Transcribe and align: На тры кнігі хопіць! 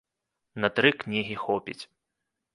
На 0.65 0.71
тры 0.79 0.89
кнігі 1.03 1.35
хопіць! 1.45 1.79